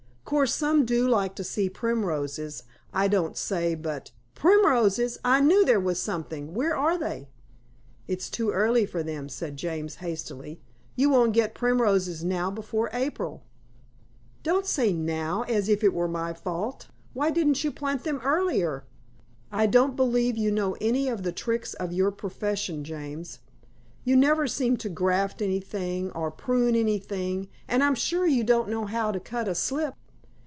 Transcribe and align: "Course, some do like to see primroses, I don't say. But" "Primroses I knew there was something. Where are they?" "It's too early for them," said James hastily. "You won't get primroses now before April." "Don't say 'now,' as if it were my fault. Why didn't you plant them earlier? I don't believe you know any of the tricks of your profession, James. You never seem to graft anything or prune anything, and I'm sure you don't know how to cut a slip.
"Course, 0.23 0.55
some 0.55 0.85
do 0.85 1.09
like 1.09 1.35
to 1.35 1.43
see 1.43 1.69
primroses, 1.69 2.63
I 2.93 3.09
don't 3.09 3.35
say. 3.35 3.75
But" 3.75 4.11
"Primroses 4.33 5.17
I 5.25 5.41
knew 5.41 5.65
there 5.65 5.77
was 5.79 6.01
something. 6.01 6.53
Where 6.53 6.73
are 6.73 6.97
they?" 6.97 7.27
"It's 8.07 8.29
too 8.29 8.49
early 8.51 8.85
for 8.85 9.03
them," 9.03 9.27
said 9.27 9.57
James 9.57 9.95
hastily. 9.95 10.61
"You 10.95 11.09
won't 11.09 11.33
get 11.33 11.53
primroses 11.53 12.23
now 12.23 12.49
before 12.49 12.89
April." 12.93 13.43
"Don't 14.41 14.65
say 14.65 14.93
'now,' 14.93 15.41
as 15.49 15.67
if 15.67 15.83
it 15.83 15.93
were 15.93 16.07
my 16.07 16.31
fault. 16.31 16.87
Why 17.11 17.29
didn't 17.29 17.65
you 17.65 17.71
plant 17.73 18.05
them 18.05 18.21
earlier? 18.23 18.85
I 19.51 19.65
don't 19.65 19.97
believe 19.97 20.37
you 20.37 20.49
know 20.49 20.77
any 20.79 21.09
of 21.09 21.23
the 21.23 21.33
tricks 21.33 21.73
of 21.73 21.91
your 21.91 22.09
profession, 22.09 22.85
James. 22.85 23.39
You 24.05 24.15
never 24.15 24.47
seem 24.47 24.77
to 24.77 24.87
graft 24.87 25.41
anything 25.41 26.09
or 26.11 26.31
prune 26.31 26.77
anything, 26.77 27.49
and 27.67 27.83
I'm 27.83 27.95
sure 27.95 28.25
you 28.25 28.45
don't 28.45 28.69
know 28.69 28.85
how 28.85 29.11
to 29.11 29.19
cut 29.19 29.49
a 29.49 29.55
slip. 29.55 29.93